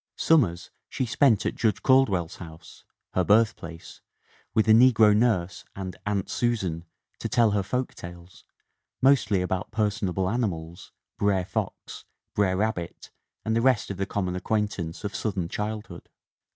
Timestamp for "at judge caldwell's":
1.45-2.37